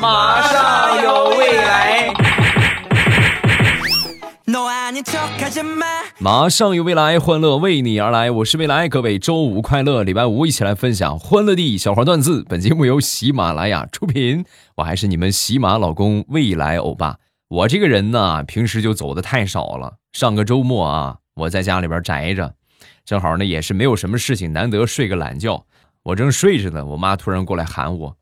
[0.00, 2.12] 马上有未来。
[6.18, 8.30] 马上有未来，欢乐为你而来。
[8.30, 12.44] 我是未来，各位周五快乐，礼拜五一起来分享欢乐的小花段子。
[12.48, 14.44] 本节目由喜马拉雅出品，
[14.76, 17.18] 我还是你们喜马老公未来欧巴。
[17.48, 19.94] 我这个人呢，平时就走的太少了。
[20.12, 22.54] 上个周末啊，我在家里边宅着，
[23.04, 25.64] 正好呢也是没有什么事情，难得睡个懒觉。
[26.02, 28.16] 我正睡着呢，我妈突然过来喊我：“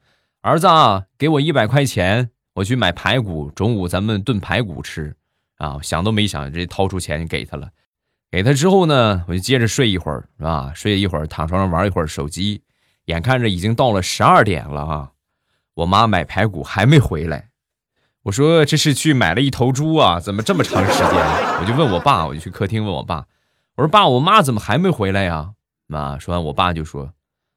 [0.44, 5.16] 儿子，啊，给我一百块钱，我去买排骨，中午咱们炖排骨吃。”
[5.56, 7.70] 啊，想都没想，直接掏出钱给他了。
[8.30, 10.70] 给他之后呢，我就接着睡一会儿，是吧？
[10.74, 12.62] 睡一会儿，躺床上玩一会儿手机。
[13.06, 15.12] 眼看着已经到了十二点了啊，
[15.76, 17.48] 我妈买排骨还没回来。
[18.24, 21.08] 我说这是去买了一头猪啊，怎么这么长时间？
[21.58, 23.24] 我就问我爸，我就去客厅问我爸，
[23.76, 25.52] 我说爸，我妈怎么还没回来呀？
[25.86, 27.14] 妈说完，我爸就说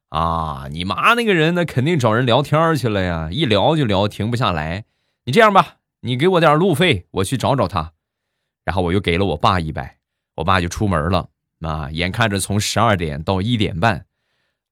[0.09, 4.85] 啊，你妈那个人那肯定找人聊天去了呀，一聊就聊，停不下来。
[5.25, 5.75] 你这样吧。
[6.01, 7.93] 你给我点路费，我去找找他。
[8.63, 9.97] 然后我又给了我爸一百，
[10.35, 11.29] 我爸就出门了。
[11.61, 14.05] 啊，眼看着从十二点到一点半，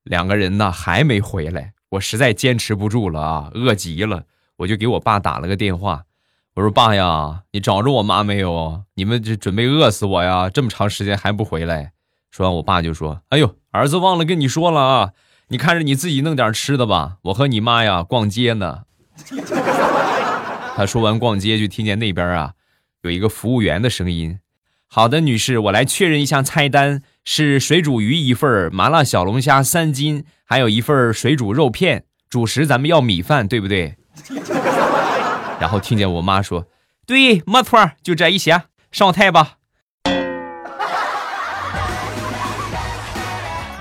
[0.03, 4.25] 两个人呢还没回来，我实在坚持不住了啊，饿极了，
[4.57, 6.05] 我就给我爸打了个电话。
[6.53, 8.83] 我说：“爸呀，你找着我妈没有？
[8.93, 10.49] 你们这准备饿死我呀？
[10.49, 11.91] 这么长时间还不回来？”
[12.35, 15.11] 说完，我爸就说：“哎呦，儿子忘了跟你说了啊，
[15.47, 17.15] 你看着你自己弄点吃的吧。
[17.21, 18.81] 我和你妈呀逛街呢。”
[20.75, 22.51] 他说完逛街，就听见那边啊，
[23.03, 24.39] 有一个服务员的声音
[24.91, 32.03] ：“好的，女士，我来确认一下菜单，是水煮鱼一份，麻辣小龙虾三斤，还有一份水煮肉片。
[32.29, 33.95] 主食咱们要米饭，对不对？”
[35.61, 36.67] 然后听见我妈说
[37.07, 39.59] ：“对，没错，就这一些，上菜吧。”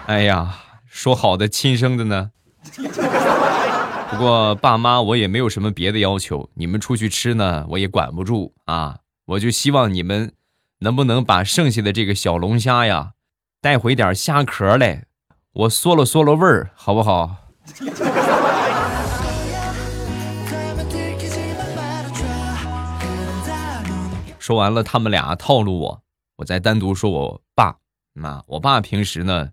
[0.06, 2.30] 哎呀，说好的亲生的呢？
[4.10, 6.50] 不过爸妈，我也没有什么别的要求。
[6.54, 8.98] 你们出去吃呢，我也管不住啊。
[9.24, 10.34] 我就希望你们
[10.80, 13.12] 能不能把剩下的这个小龙虾呀，
[13.62, 15.06] 带回点虾壳来，
[15.52, 17.36] 我嗦了嗦了味儿，好不好？
[24.38, 26.02] 说完了，他们俩套路我，
[26.36, 27.76] 我再单独说我爸。
[28.22, 29.48] 啊，我爸平时呢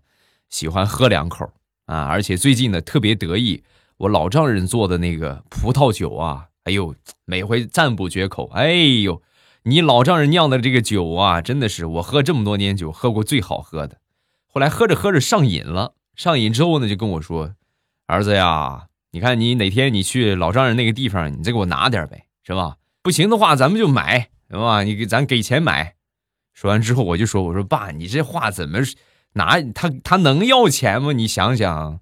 [0.52, 1.50] 喜欢喝两口
[1.86, 3.64] 啊，而且最近呢特别得意。
[3.96, 8.48] 我老丈人做的那个葡萄酒啊，哎呦，每回赞不绝口。
[8.52, 9.20] 哎呦，
[9.64, 13.98] 你老丈人酿的这个酒啊，真的是我喝这么多年酒喝过最好喝的。
[14.46, 17.54] 后来喝着喝着上瘾了，上瘾之后呢，就跟我说
[18.06, 22.76] ：“儿子呀，你看你哪天你去老丈人那个地方，你再给我拿点呗，是吧？
[23.02, 24.82] 不行的话，咱们就买，是吧？
[24.82, 25.94] 你给咱给钱买。”
[26.52, 28.80] 说完之后，我就说：“我说爸，你这话怎么
[29.34, 31.12] 拿他他能要钱吗？
[31.12, 32.00] 你想想。”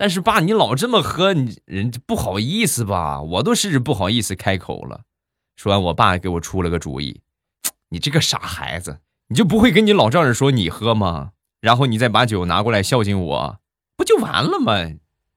[0.00, 3.20] 但是爸，你老这么喝，你人不好意思吧？
[3.20, 5.00] 我都试着不好意思开口了。
[5.56, 7.20] 说完，我爸给我出了个主意：
[7.88, 11.32] 你这个傻孩子，你就不会跟你老丈人说你喝吗？
[11.60, 13.58] 然后你再把酒拿过来孝敬我，
[13.96, 14.74] 不就完了吗？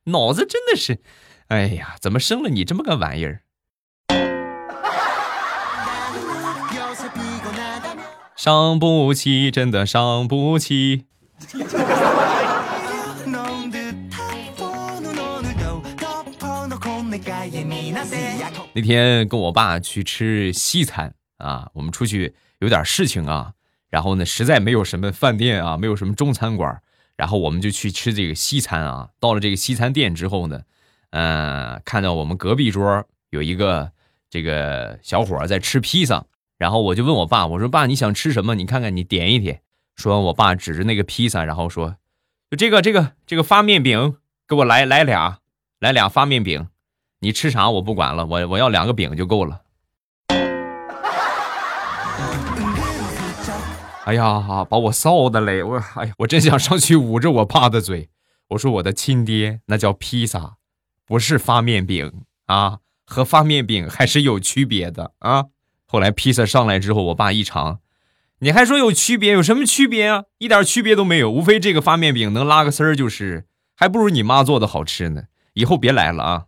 [0.05, 1.01] 脑子真的是，
[1.47, 3.41] 哎呀，怎么生了你这么个玩意儿？
[8.37, 11.07] 伤不起，真的伤不起。
[18.73, 23.53] 那天跟我爸去吃西餐啊，我们出去有点事情啊，
[23.89, 26.81] 然后呢，实在没有什么饭店啊，没有什么中餐馆，
[27.17, 29.09] 然后我们就去吃这个西餐啊。
[29.19, 30.61] 到了这个西餐店之后呢，
[31.11, 33.91] 嗯，看到我们隔壁桌有一个
[34.29, 36.25] 这个小伙在吃披萨，
[36.57, 38.55] 然后我就问我爸，我说爸，你想吃什么？
[38.55, 39.61] 你看看，你点一点。
[39.95, 41.97] 说完，我爸指着那个披萨，然后说，
[42.49, 45.39] 就这个这个这个发面饼，给我来来俩，
[45.79, 46.67] 来俩发面饼。
[47.19, 49.61] 你吃啥我不管了，我我要两个饼就够了。
[54.05, 55.61] 哎呀，把我臊的嘞！
[55.61, 58.09] 我哎呀，我真想上去捂着我爸的嘴。
[58.49, 60.55] 我说我的亲爹，那叫披萨，
[61.05, 65.45] 不是发面饼啊，和发面饼还是有区别的啊。
[65.85, 67.79] 后来披萨上来之后，我爸一尝，
[68.43, 69.33] 你还说有区别？
[69.33, 70.23] 有什么区别啊？
[70.39, 73.45] 一点区别都没有，无非这个发面饼能拉个丝儿就是，
[73.75, 75.25] 还不如你妈做的好吃呢。
[75.53, 76.45] 以后别来了啊！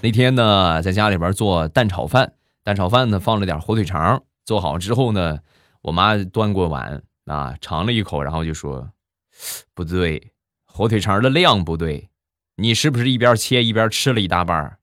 [0.00, 5.40] 那天呢，在家里边做蛋炒饭，蛋炒饭呢放了点火腿肠，做好之后呢，
[5.80, 8.88] 我妈端过碗啊，尝了一口，然后就说
[9.74, 10.30] ：“不对，
[10.64, 12.08] 火腿肠的量不对，
[12.56, 14.78] 你是不是一边切一边吃了一大半？”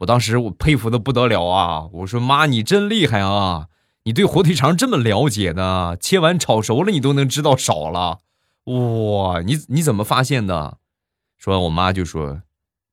[0.00, 1.88] 我当时我佩服的不得了啊！
[1.92, 3.66] 我说妈，你真厉害啊！
[4.04, 5.94] 你对火腿肠这么了解呢？
[6.00, 8.20] 切完炒熟了你都能知道少了，
[8.64, 9.42] 哇！
[9.42, 10.78] 你你怎么发现的？
[11.36, 12.40] 说我妈就说：“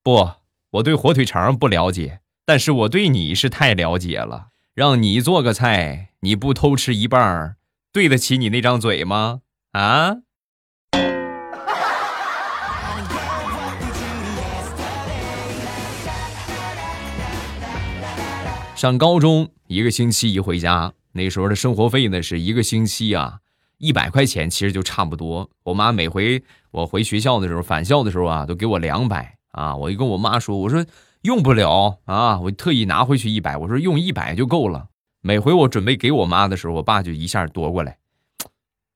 [0.03, 0.31] 不，
[0.71, 4.47] 我对火腿肠不了解，但是我对你是太了解了。
[4.73, 7.55] 让你做个菜，你不偷吃一半，
[7.93, 9.39] 对得起你那张嘴吗？
[9.71, 10.17] 啊？”
[18.77, 23.39] 上高中一个星期一回家，那时候的生活费呢是一个星期啊
[23.79, 25.49] 一百块钱，其实就差不多。
[25.63, 29.75] 我妈每回我回学校的时候，返校的时候啊，都给我两百啊。
[29.75, 30.85] 我就跟我妈说，我说
[31.23, 34.89] 用不了啊，我特意拿回去一百，我说用一百就够了。
[35.21, 37.97] 每回我准备给我妈的时候，我爸就一下夺过来，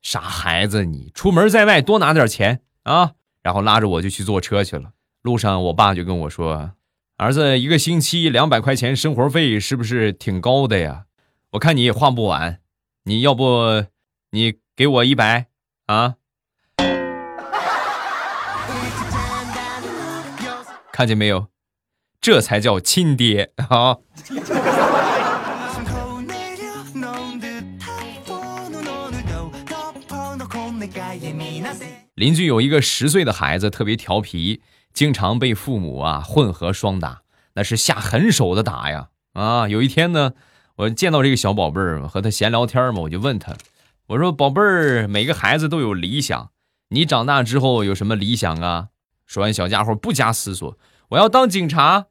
[0.04, 3.14] 傻孩子，你出门在外多拿点钱啊。
[3.42, 4.92] 然后拉着我就去坐车去了。
[5.24, 6.74] 路上我爸就跟我说。
[7.22, 11.06] 儿子，一个星期两百块钱生活费是不是挺高的呀？
[11.52, 12.62] 我看你也花不完，
[13.04, 13.86] 你要不
[14.32, 15.46] 你给我一百
[15.86, 16.16] 啊？
[20.92, 21.46] 看见没有，
[22.20, 23.98] 这才叫亲爹啊！
[32.16, 34.64] 邻居有一个十岁的孩子，特别调皮。
[34.94, 37.22] 经常被父母啊混合双打，
[37.54, 39.10] 那是下狠手的打呀！
[39.34, 40.34] 啊，有一天呢，
[40.76, 43.54] 我见到这个小宝贝儿，和他闲聊天嘛，我就问他，
[44.08, 46.52] 我说：“宝贝儿，每个孩子都有理想，
[46.90, 48.90] 你长大之后有什么理想啊？”
[49.26, 50.78] 说完，小家伙不加思索
[51.10, 52.08] ：“我要当警察。”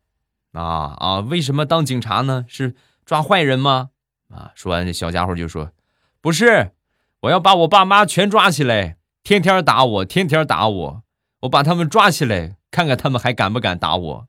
[0.52, 2.46] 啊啊，为什么当警察呢？
[2.48, 2.74] 是
[3.04, 3.90] 抓坏人吗？
[4.30, 4.52] 啊！
[4.54, 5.72] 说完，这小家伙就说
[6.22, 6.72] ：“不是，
[7.20, 11.02] 我要把我爸妈全抓起来，天天打我，天天打我，
[11.40, 14.26] 我把他们抓起来。”看看他们还敢不敢打我？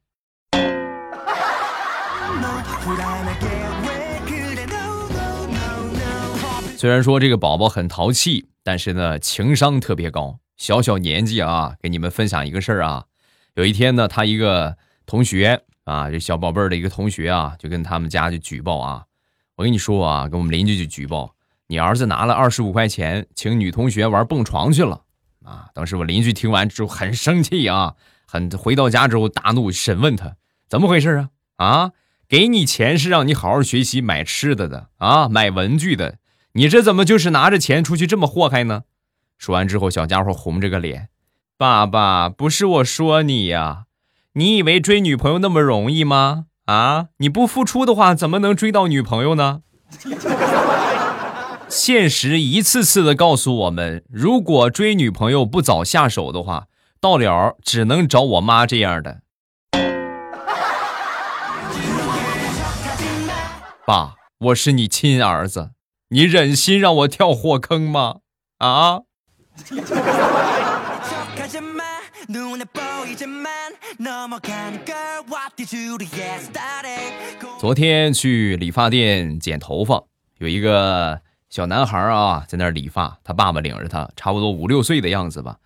[6.75, 10.39] 虽然说这个宝宝很淘气，但是呢，情商特别高。
[10.57, 13.05] 小小年纪啊，给你们分享一个事儿啊。
[13.53, 19.05] 有一天呢，他一个同学啊，这小宝贝儿的一个同学啊，就跟他们家就举报啊。
[19.55, 21.35] 我跟你说啊，跟我们邻居就举报，
[21.67, 25.03] 你儿子拿了二十五块钱，请女同学玩蹦床去了
[25.45, 25.67] 啊。
[25.75, 27.93] 当时我邻居听完之后很生气啊。
[28.31, 30.37] 很回到家之后大怒，审问他
[30.69, 31.29] 怎么回事啊？
[31.57, 31.91] 啊，
[32.29, 36.15] 给你钱是让你好好学习、买吃的的啊，买文具的，
[36.53, 38.83] 你这怎么就是拿着钱出去这么祸害呢？
[39.37, 41.09] 说完之后，小家伙红着个脸，
[41.57, 43.87] 爸爸不是我说你呀，
[44.35, 46.45] 你以为追女朋友那么容易吗？
[46.67, 49.63] 啊，你不付出的话，怎么能追到女朋友呢？
[51.67, 56.67] 现实一次次的告诉我们，如果追女朋友不早下手的话。
[57.01, 59.21] 到了只能找我妈这样的。
[63.87, 65.71] 爸，我是你亲儿子，
[66.09, 68.17] 你忍心让我跳火坑吗？
[68.59, 68.99] 啊！
[77.59, 80.03] 昨天去理发店剪头发，
[80.37, 81.19] 有一个
[81.49, 85.57] 小男孩啊，在那儿理发，他爸爸领着他，差不多五六岁的样子吧。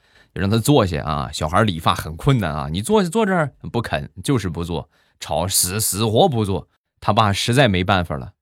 [0.42, 1.30] 让他坐下啊！
[1.32, 4.90] 小孩理发很困难啊，你坐下坐这儿不肯，就是不坐，
[5.20, 6.68] 吵死死活不坐。
[7.00, 8.34] 他爸实在没办法了，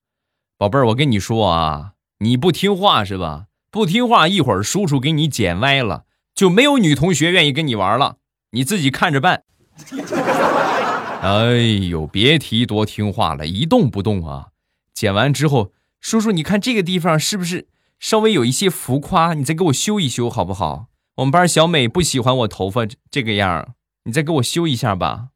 [0.58, 3.46] 宝贝儿，我跟你说啊，你不听话是吧？
[3.70, 8.18] 不听话，一会儿叔叔给你剪歪了，就没有女同学愿意跟你玩了，
[8.52, 9.44] 你自己看着办。
[11.22, 11.56] 哎
[11.90, 14.50] 呦，别提多听话了，一动不动啊！
[14.94, 17.68] 剪完之后，叔叔，你看这个地方是不是
[18.00, 19.34] 稍微有一些浮夸？
[19.34, 20.88] 你再给我修一修好不好？
[21.16, 25.28] 我们班小美不喜欢我头发这个样你再给我修一下吧。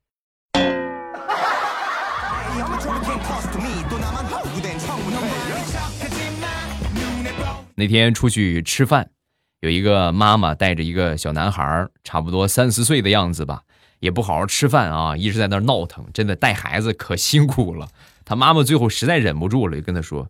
[7.76, 9.12] 那天出去吃饭，
[9.60, 13.62] 有一个妈妈带着一个小男孩，差不多三四岁的样子吧，
[14.00, 17.88] 也不好好吃饭啊，一直在那闹腾，真的带孩子可辛苦了。
[18.26, 20.28] 他妈妈最后实在忍不住了，就跟他说：“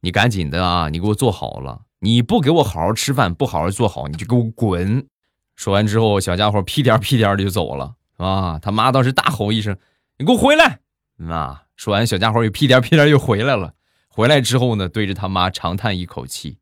[0.00, 5.06] 你赶紧的啊，你给我做好了。”你不给我好好吃饭，不好好做好，你就给我滚！
[5.54, 8.58] 说完之后，小家伙屁颠屁颠的就走了啊！
[8.58, 9.76] 他妈当时大吼一声
[10.16, 10.78] ：“你给我回来！”
[11.28, 11.64] 啊！
[11.76, 13.74] 说完，小家伙又屁颠屁颠又回来了。
[14.08, 16.56] 回来之后呢，对着他妈长叹一口气：“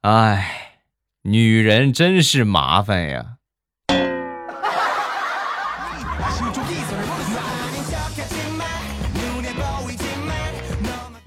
[0.00, 0.80] 哎，
[1.20, 3.36] 女人真是麻烦呀。”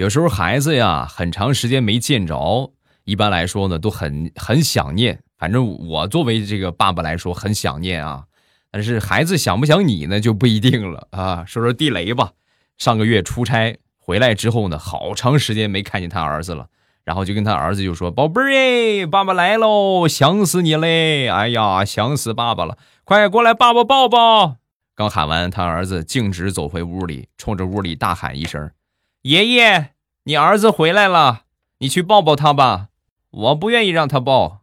[0.04, 2.74] 有时候孩子呀，很长时间没见着。
[3.06, 5.24] 一般来说呢，都很很想念。
[5.38, 8.26] 反正我作为这个爸爸来说，很想念啊。
[8.70, 11.46] 但是孩子想不想你呢，就不一定了啊。
[11.48, 12.34] 说说地雷吧。
[12.78, 16.68] 上个月出差回来之后呢，好长时间没看见他儿子了，
[17.06, 21.30] 然后就跟他儿子就说：“宝贝儿哎，爸爸来喽，想死你嘞！
[21.30, 24.58] 哎呀，想死爸爸了，快过来，爸爸抱抱。”
[24.96, 28.70] 刚喊完，他儿子径直走回屋里，冲着屋里大喊一声
[29.24, 29.93] ：“爷爷，
[30.26, 31.42] 你儿子回来了，
[31.80, 32.88] 你去抱抱他吧，
[33.30, 34.62] 我不愿意让他抱。”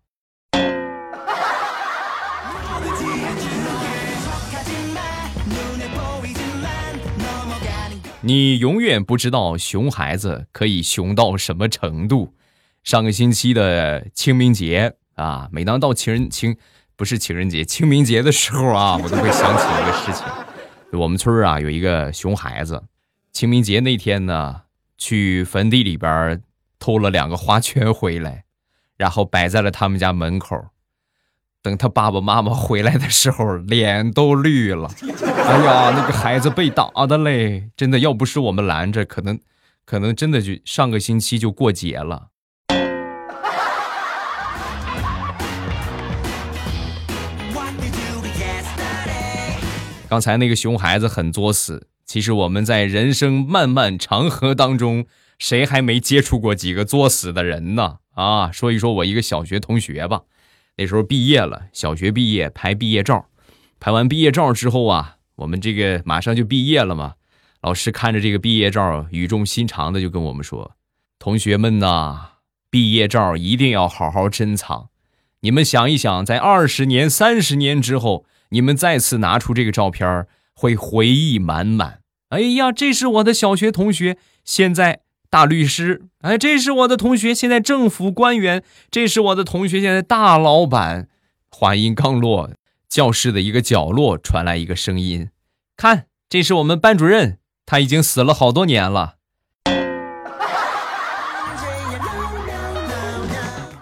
[8.23, 12.35] 你永远不知道熊孩子可以熊到什么程度。
[12.83, 16.57] 上个星期的清明节啊，每当到情人情
[16.97, 20.27] 不是情人节，清明节的时候啊，我都会想起一个事情。
[20.99, 22.83] 我们村啊有一个熊孩子，
[23.31, 24.63] 清明节那天呢，
[25.01, 26.43] 去坟地里边
[26.79, 28.45] 偷了两个花圈回来，
[28.99, 30.69] 然后摆在了他们家门口。
[31.63, 34.91] 等他爸爸妈妈回来的时候，脸都绿了。
[35.03, 39.41] 哎呀，那个孩子被打的嘞，真的要不是我们拦着，可能，
[39.85, 42.29] 可能真的就上个星期就过节了。
[50.09, 55.07] 刚才那个熊孩子很作死，其实我们在人生漫漫长河当中，
[55.39, 57.99] 谁还没接触过几个作死的人呢？
[58.15, 60.23] 啊，说一说我一个小学同学吧。
[60.77, 63.27] 那时候毕业了，小学毕业拍毕业照，
[63.79, 67.15] 拍完毕业照之后啊，我们这个马上就毕业了嘛。
[67.61, 70.73] 老师看着这个毕业照，语重心长的就跟我们说
[71.21, 72.31] ：“同学们呐，
[72.69, 74.89] 毕业照一定要好好珍藏。
[75.43, 82.00] 你们想一想，在二十年、三十年之后，你们再次拿出这个照片，会回忆满满。
[82.31, 91.07] 哎呀，这是我的小学同学，现在……”大律师，哎，这是我的同学，现在政府官员；这是我的同学，现在大老板。
[91.53, 92.51] 话音刚落，
[92.89, 95.29] 教室的一个角落传来一个声音
[95.79, 99.19] ：“看，这是我们班主任，他已经死了好多年了。”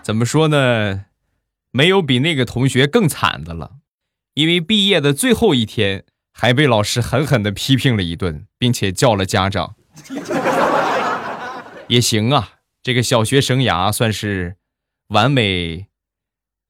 [0.04, 1.06] 怎么说呢？
[1.70, 3.76] 没有比那个同学更惨的了，
[4.34, 6.04] 因为毕业的最后一天，
[6.40, 9.74] 还被老师狠狠的批评了一顿，并且叫了家长。
[11.88, 14.56] 也行啊，这个小学生涯算是
[15.08, 15.88] 完美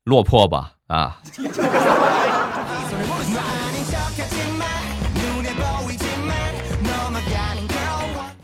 [0.05, 1.21] 落魄吧啊！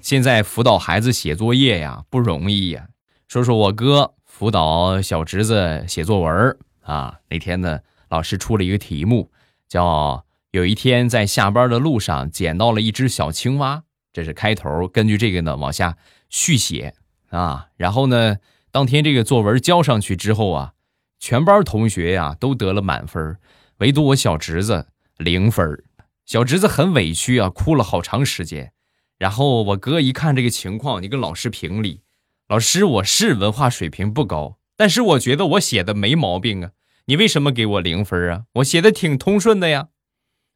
[0.02, 2.88] 现在辅导孩子写作业呀不容易呀。
[3.28, 9.30] 说说我哥辅导小侄子写作文啊，那天呢老师出了一个题目，
[9.66, 10.23] 叫
[10.54, 13.82] 有一天在下班的路上捡到了一只小青蛙，
[14.12, 14.86] 这是开头。
[14.86, 15.96] 根据这个呢往下。
[16.30, 16.94] 续写
[17.30, 18.38] 啊，然后呢，
[18.72, 20.72] 当天这个作文交上去之后啊，
[21.18, 23.36] 全班同学呀都得了满分，
[23.78, 25.84] 唯独我小侄子零分。
[26.24, 28.72] 小侄子很委屈啊，哭了好长时间。
[29.18, 32.02] 然后我哥一看这个情况，你跟老师评理，
[32.48, 36.70] 老师我是文化水平不高，但是我觉得我写的没毛病啊，
[37.06, 38.44] 你为什么给我零分啊？
[38.54, 39.88] 我写的挺通顺的呀。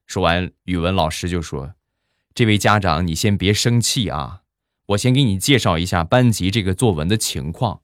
[0.08, 1.74] 说完，语文老师就说
[2.34, 4.40] ：“这位家长，你先别生气啊。”
[4.88, 7.82] 我先给你介绍一下班级这个作文的情况。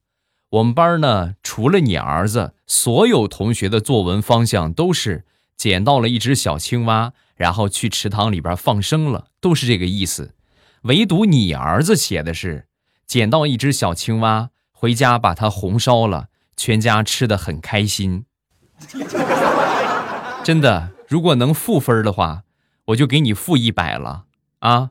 [0.49, 10.35] 我们班呢，除了你儿子，所有同学的作文方向都是捡到了一只小青蛙，然后去池塘里边放生了，都是这个意思。
[10.85, 12.69] 唯独你儿子写的是
[13.07, 18.25] 捡到一只小青蛙，回家把它红烧了，全家吃的很开心。
[20.43, 22.42] 真的，如果能负分的话，
[22.87, 24.25] 我就给你负一百了
[24.59, 24.90] 啊。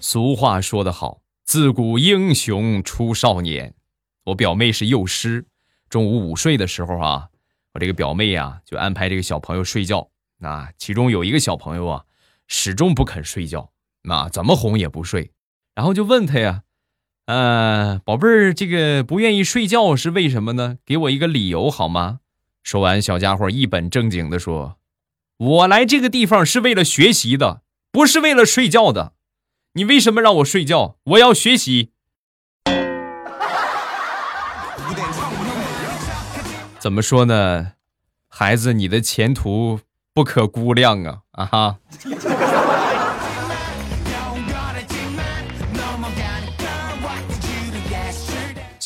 [0.00, 3.74] 俗话说得好，自古英雄出少年。
[4.24, 5.44] 我表妹是幼师，
[5.90, 7.28] 中午午睡的时候啊，
[7.74, 10.08] 我这个表妹呀就安排这个小朋友睡觉。
[10.38, 12.04] 那其中有一个小朋友啊，
[12.46, 13.70] 始终不肯睡觉，
[14.04, 15.32] 那怎么哄也不睡。
[15.74, 16.62] 然后就问他呀，
[17.28, 20.78] 呃，宝贝儿，这个不愿意睡觉是为什么呢？
[20.86, 22.20] 给我一个理由好吗？
[22.62, 24.78] 说完，小家伙一本正经的说
[25.36, 27.60] ：“我来这个地方是为了学习的，
[27.92, 29.12] 不是为了睡觉的。”
[29.76, 30.96] 你为什么让我睡觉？
[31.04, 31.90] 我要学习。
[36.80, 37.72] 怎么说呢，
[38.28, 39.80] 孩子，你的前途
[40.14, 41.18] 不可估量啊！
[41.32, 41.76] 啊哈。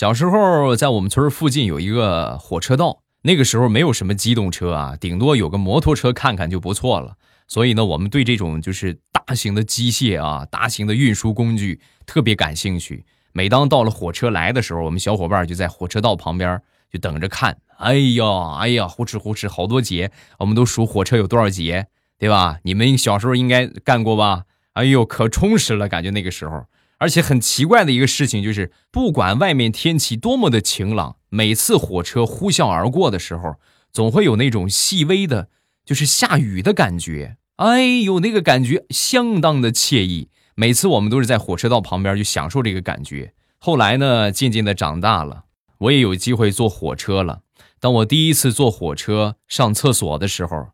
[0.02, 7.14] 小时候在我们村附近有一个火车道，那个时候没有什么机动车啊，顶多有个摩托车看看就不错了。
[7.46, 13.04] 所以呢，我们对这种就是大型的机械啊、大型的运输工具特别感兴趣。
[13.32, 16.60] 每当到了火车来的时候，我们小伙伴就在火车道旁边
[16.92, 21.86] 就等着看哎呀，哎呀，呼哧呼哧，好多节，我们都数火车有多少节，
[22.18, 22.58] 对吧？
[22.64, 24.46] 你们小时候应该干过吧？
[24.72, 26.64] 哎呦，可充实了，感觉那个时候。
[27.02, 33.56] 而且很奇怪的一个事情就是，不管外面天气多么的晴朗，每次火车呼啸而过的时候，
[33.92, 35.48] 总会有那种细微的，
[35.84, 37.38] 就是下雨的感觉。
[37.56, 40.30] 哎呦，那个感觉相当的惬意。
[40.54, 43.34] 每次我们都是在火车道旁边就享受这个感觉。
[43.58, 45.46] 后来呢，渐渐的长大了，
[45.78, 47.40] 我也有机会坐火车了。
[47.80, 50.68] 当我第一次坐火车上厕所的时候，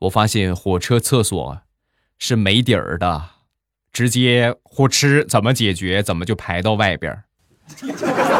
[0.00, 1.60] 我发现火车厕所
[2.18, 3.37] 是没底儿的。
[3.92, 6.02] 直接呼哧，怎么解决？
[6.02, 7.24] 怎么就排到外边？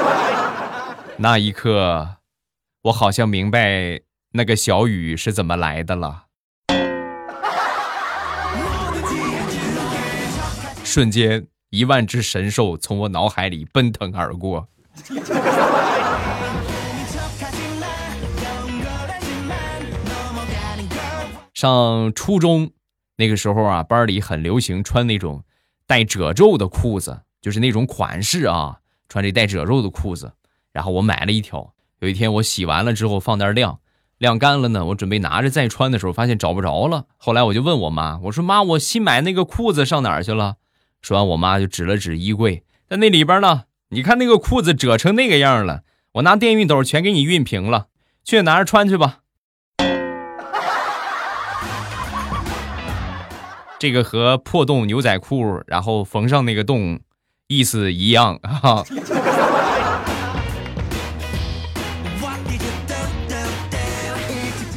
[1.19, 2.17] 那一刻，
[2.83, 4.01] 我好像明白
[4.33, 6.27] 那个小雨是怎么来的了。
[10.85, 14.69] 瞬间，一万只神兽从我脑海里奔腾而过。
[21.53, 22.71] 上初中
[23.19, 25.45] 那个时候啊，班里很流行穿那种。
[25.87, 30.33] 带褶皱的裤子，就是那种款式啊，穿这带褶皱的裤子。
[30.71, 31.73] 然后我买了一条。
[32.01, 33.81] 有一天我洗完了之后放那儿晾，
[34.19, 37.07] 晾干了呢，我准备拿着再穿的时候，发现找不着了。
[37.17, 40.57] 后来我就问我妈，我说妈，我新买那个裤子上哪儿去了？
[41.01, 43.65] 说完，我妈就指了指衣柜，在那里边呢。
[43.89, 47.87] 你看那个裤子褶成那个样了，我拿电熨斗全给你熨平了，
[48.23, 49.21] 去拿着穿去吧。
[53.79, 56.99] 这个和破洞牛仔裤，然后缝上那个洞，
[57.47, 58.83] 意思一样 啊。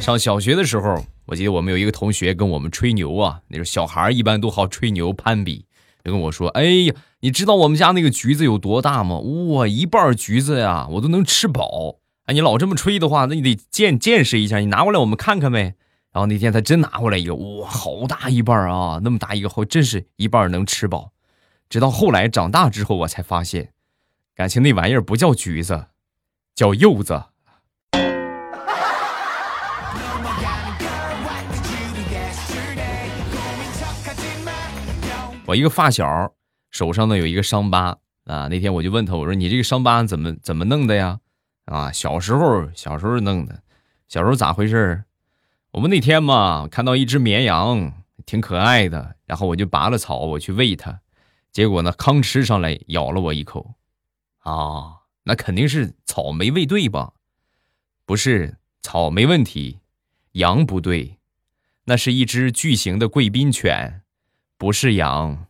[0.00, 5.64] 上小学的时候，我记得我们有一个同学跟我们吹牛啊，那时候小孩一般都好吹牛攀比，
[6.04, 9.18] 就跟我说：“哎呀，你知道我们家那个橘子有多大吗？
[9.18, 11.96] 哇，一半橘子呀，我都能吃饱。
[12.26, 15.74] 哎，你老这么吹的话，那你得见见识一下，你拿过来我们看看呗。”
[16.12, 19.00] 然后那天他真拿回来一个，哇，好大一半啊！
[19.02, 21.12] 那么大一个后，真是一半能吃饱。
[21.70, 23.72] 直到后来长大之后，我才发现，
[24.34, 25.86] 感情那玩意儿不叫橘子，
[26.54, 27.22] 叫柚子。
[35.46, 36.34] 我一个发小
[36.70, 37.96] 手上呢有一个伤疤
[38.26, 41.20] 啊，那天我就问他，我说你这个伤疤怎么怎么弄的呀？
[41.64, 43.62] 啊，小时候小时候弄的，
[44.08, 45.04] 小时候咋回事儿？
[45.72, 51.00] 我们那天嘛，看到一只绵羊，挺可爱的，然后我就拔了草，我去喂它，
[51.50, 53.74] 结果呢，吭哧上来咬了我一口，
[54.40, 57.14] 啊，那肯定是草没喂对吧？
[58.04, 59.78] 不是，草没问题，
[60.32, 61.16] 羊不对，
[61.84, 64.02] 那是一只巨型的贵宾犬，
[64.58, 65.46] 不是羊。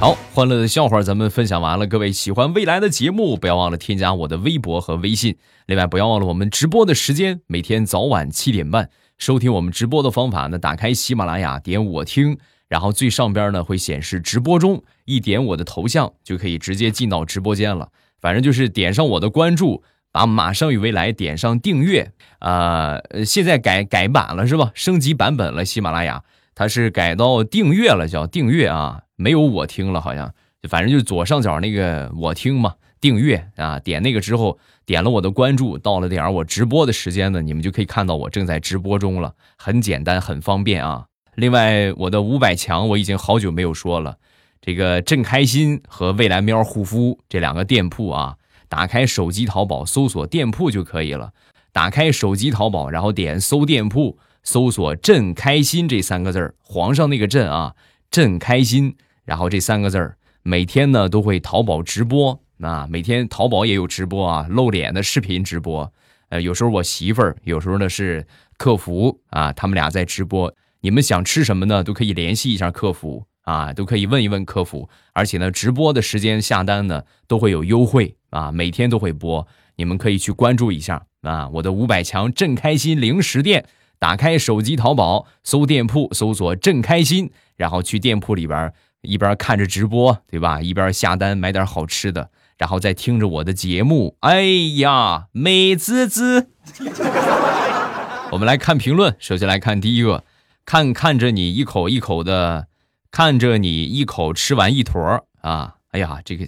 [0.00, 1.86] 好，欢乐的笑话咱们分享完了。
[1.86, 5.36] 各位喜欢未来的节目，不要忘了添加我的微博和微信。
[5.66, 10.58] 另外，不要忘了我们直播的时间，每天早晚七点半收听我们直播的方法呢。
[10.58, 17.90] 打开喜马拉雅，点我听，然后最上边呢会显示直播中，一点我的头像就可以直接进到直播间了。
[18.22, 22.96] 反正就是点上我的关注，把马上与未来点上订阅啊。
[23.26, 24.70] 现在改改版了是吧？
[24.72, 29.02] 升级版本了，喜马拉雅它是改到订阅了，叫订阅啊。
[29.16, 30.32] 没有我听了，好像
[30.68, 41.04] 反正就是左上角那个我听嘛，订阅啊，点那个之后，点了我的关注，到了点我直播的时间呢，你们就可以看到我正在直播中了，很简单，很方便啊。
[41.34, 44.16] 另外，我的五百强我已经好久没有说了，
[44.62, 48.36] 这个正开心和未来喵护肤这两个店铺啊，
[48.68, 51.32] 打开手机淘宝搜索店铺就可以了，
[51.72, 57.74] 打开手机淘宝，然后点搜店铺，搜索“朕开心”这三个字儿，皇上那个朕啊，
[58.10, 58.96] 朕开心。
[59.24, 65.92] 然后这三个字儿，每天呢都会淘宝直播，啊，每天淘宝也有直播啊，露脸的视频直播。
[66.30, 68.26] 呃，有时候我媳妇儿，有时候呢是
[68.56, 70.52] 客服啊，他们俩在直播。
[70.80, 71.84] 你们想吃什么呢？
[71.84, 74.88] 都可以联系一下客服啊，都可以问一问客服。
[75.12, 81.48] 而且呢，直播的时间下单呢都会有优惠啊，每天都会播，你们可以去关注一下啊。
[81.50, 83.66] 我的五百强正开心零食店，
[84.00, 88.72] 打开手机淘宝搜店铺，搜索正开心，然后去店铺里边。
[89.02, 90.60] 一边看着直播，对吧？
[90.60, 94.16] 一边下单买点好吃的，然后再听着我的节目。
[94.20, 94.42] 哎
[94.76, 96.48] 呀，美滋滋！
[98.30, 100.24] 我们来看评论，首先来看第一个，
[100.66, 102.66] 看看着你一口一口的，
[103.10, 105.76] 看着你一口吃完一坨啊！
[105.92, 106.46] 哎呀，这个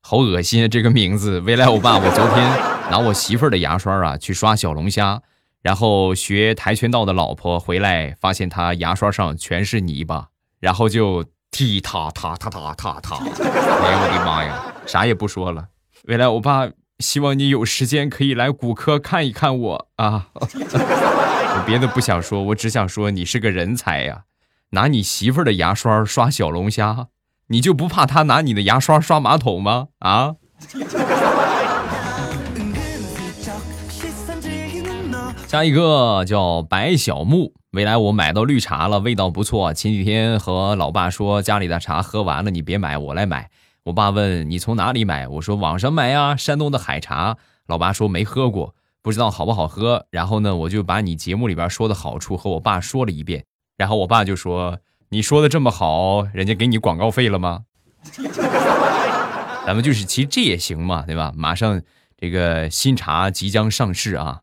[0.00, 0.66] 好恶心啊！
[0.66, 2.50] 这个名字，未来欧巴，我昨天
[2.90, 5.22] 拿我媳妇儿的牙刷啊去刷小龙虾，
[5.62, 10.28] 然后学跆拳道的老婆回来发现他牙刷上全是泥巴，
[10.60, 11.24] 然后就。
[11.54, 13.16] 踢他，他他他他他。
[13.16, 15.66] 哎呀，我的妈呀，啥也不说了。
[16.04, 16.66] 未来欧巴，
[17.00, 20.28] 希望你有时间可以来骨科看一看我啊。
[20.32, 24.22] 我别的不想说，我只想说你是个人才呀。
[24.70, 27.08] 拿你媳妇儿的牙刷刷小龙虾，
[27.48, 29.88] 你就不怕他拿你的牙刷刷马桶吗？
[29.98, 30.36] 啊？
[35.52, 39.74] 下一个叫白小木，未来我买到绿茶了，味道不错。
[39.74, 43.50] 前几天和老爸说家里的茶喝完了，你别买，我来买。
[43.84, 47.36] 我爸问你从哪里买，我说网上买呀，山东的海茶。
[47.66, 50.06] 老爸说没喝过，不知道好不好喝。
[50.08, 53.44] 然后呢，我就把你节目里边说的好处和我爸说了一遍。
[53.76, 54.78] 然后我爸就说
[55.12, 57.64] ：“你说的这么好，人家给你广告费了吗？”
[59.66, 61.30] 咱们就是，其实这也行嘛，对吧？
[61.36, 61.82] 马上
[62.16, 64.40] 这个新茶即将上市啊。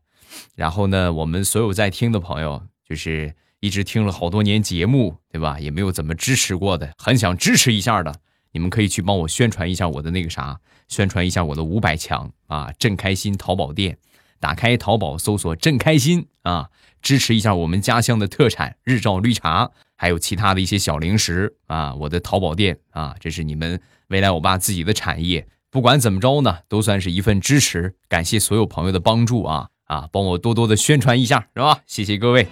[0.54, 5.58] 然后呢，我们所有在听的朋友，就是一直听了好多年节目，对吧？
[5.60, 8.14] 也没有怎么支持过的，很想支持一下的，
[8.52, 12.72] 你们可以去帮我宣传一下我的那个啥，宣传一下我的五百强啊！
[12.78, 13.98] 朕开心淘宝店，
[14.38, 16.70] 打开淘宝搜索“朕开心”啊。
[17.02, 21.94] 支持一下我们家乡的特产日照绿茶，还有其他的一些小零食啊！
[21.94, 25.48] 我的淘宝店啊，这是你们未来我爸自己的产业。
[25.70, 27.94] 不管怎么着呢，都算是一份支持。
[28.06, 30.08] 感谢所有朋友的帮助啊啊！
[30.12, 31.80] 帮我多多的宣传一下，是吧？
[31.84, 32.46] 谢谢各位。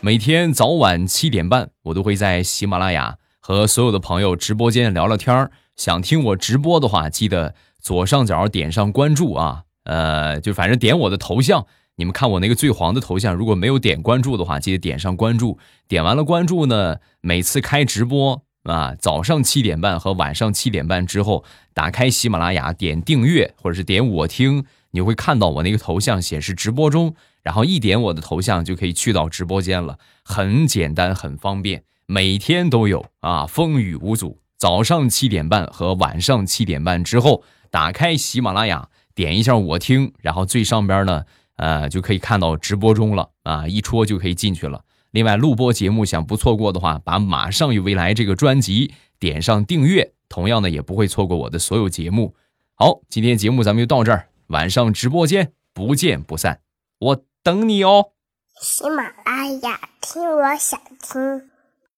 [0.00, 5.50] 每天早晚七点半，我都会在喜马拉雅和所有的朋友直播间聊聊天。
[5.76, 11.66] 想听我直播的话，记得左上角点上关注啊，呃，就反正点我的头像。
[11.96, 15.58] 你们看我那个最黄的头像，如果没有点关注的话，记得点上关注。
[15.86, 34.38] 点完了关注呢，每次开直播啊，早上七点半和晚上七点半之后，打开喜马拉雅，点订阅或者是点我听，你会看到我那个头像显示直播中，然后一点我的头像就可以去到直播间了，很简单，很方便，每天都有啊，风雨无阻。
[34.56, 41.24] 早上七点半和晚上七点半之后，打开喜马拉雅，点一下我听，然后最上边呢。
[41.56, 44.82] 呃，就可以看到直播中了啊，一戳就可以进去了。
[45.10, 52.34] 另外，录播节目想不错过的话，把《马上与未来》这个专辑点上订阅，同样的也不会错过我的所有节目。
[52.76, 56.62] 好，今天节目咱们就到这儿，晚上直播间不见不散，
[56.98, 58.12] 我等你哦。
[58.60, 61.49] 喜马拉雅听，我想听。